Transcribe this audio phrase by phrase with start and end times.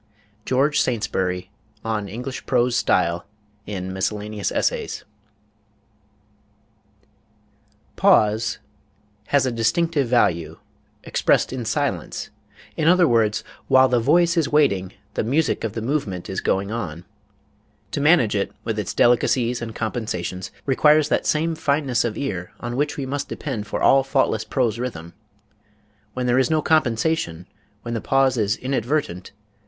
[0.45, 1.51] GEORGE SAINTSBURY,
[1.85, 3.27] on English Prose Style,
[3.67, 5.05] in Miscellaneous Essays....
[7.95, 8.57] pause...
[9.27, 10.57] has a distinctive value,
[11.03, 12.31] expressed in silence;
[12.75, 16.71] in other words, while the voice is waiting, the music of the movement is going
[16.71, 17.05] on...
[17.91, 22.75] To manage it, with its delicacies and compensations, requires that same fineness of ear on
[22.75, 25.13] which we must depend for all faultless prose rhythm.
[26.15, 27.45] When there is no compensation,
[27.83, 29.31] when the pause is inadvertent